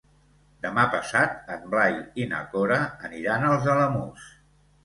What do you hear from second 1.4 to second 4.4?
en Blai i na Cora aniran als Alamús.